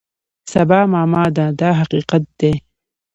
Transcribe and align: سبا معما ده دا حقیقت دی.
سبا 0.51 0.79
معما 0.91 1.25
ده 1.37 1.45
دا 1.59 1.69
حقیقت 1.81 2.23
دی. 2.39 2.53